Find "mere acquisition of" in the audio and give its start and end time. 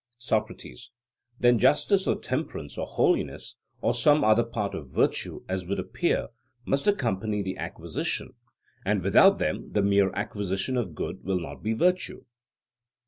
9.83-10.95